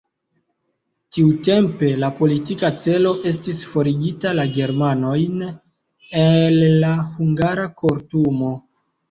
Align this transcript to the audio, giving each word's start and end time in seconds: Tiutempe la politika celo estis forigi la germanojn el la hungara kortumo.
Tiutempe 1.17 1.91
la 2.03 2.09
politika 2.21 2.71
celo 2.83 3.11
estis 3.33 3.59
forigi 3.75 4.15
la 4.39 4.47
germanojn 4.57 5.45
el 6.25 6.59
la 6.87 6.91
hungara 7.13 7.69
kortumo. 7.85 8.51